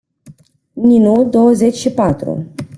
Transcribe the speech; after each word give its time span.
Ninu, 0.73 1.23
douăzeci 1.29 1.75
și 1.75 1.89
patru. 1.91 2.45